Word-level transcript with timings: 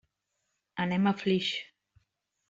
Anem 0.85 1.05
a 1.05 1.13
Flix. 1.23 1.51